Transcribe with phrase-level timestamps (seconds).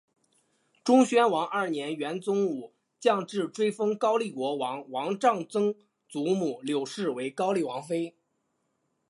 [0.83, 5.75] 忠宣王二年元武宗降制追封高丽国王王璋曾
[6.09, 8.15] 祖母柳氏为高丽王妃。